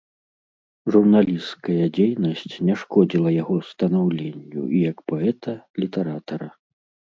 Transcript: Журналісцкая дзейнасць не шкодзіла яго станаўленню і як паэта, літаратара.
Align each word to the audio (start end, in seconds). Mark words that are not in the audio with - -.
Журналісцкая 0.95 1.85
дзейнасць 1.97 2.55
не 2.71 2.75
шкодзіла 2.85 3.29
яго 3.35 3.55
станаўленню 3.71 4.61
і 4.75 4.85
як 4.89 4.97
паэта, 5.13 5.57
літаратара. 5.87 6.53